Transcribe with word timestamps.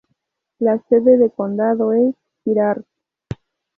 La 0.57 0.83
sede 0.89 1.15
de 1.19 1.29
condado 1.29 1.93
es 1.93 2.15
Girard. 2.43 2.83